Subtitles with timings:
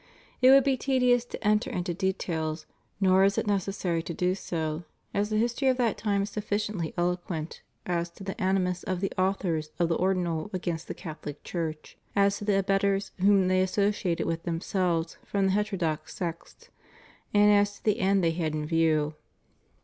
[0.41, 2.65] It would be tedious to enter into details,
[2.99, 6.91] nor is it necessary to do so, as the history of that time is sufficiently
[6.97, 11.99] eloquent as to the animus of the authors of the Ordinal against the Catholic Church,
[12.15, 16.69] as to the abettors whom they associated with themselves from the heterodox sects,
[17.31, 19.13] and as to the end they had in view.